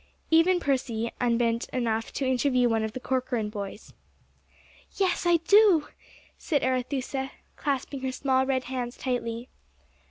Even 0.31 0.59
Percy 0.59 1.11
unbent 1.21 1.69
enough 1.69 2.11
to 2.13 2.25
interview 2.25 2.67
one 2.67 2.83
of 2.83 2.93
the 2.93 2.99
Corcoran 2.99 3.49
boys. 3.51 3.93
"Yes, 4.95 5.27
I 5.27 5.37
do," 5.37 5.89
said 6.39 6.63
Arethusa, 6.63 7.29
clasping 7.55 8.01
her 8.01 8.11
small 8.11 8.43
red 8.47 8.63
hands 8.63 8.97
tightly. 8.97 9.47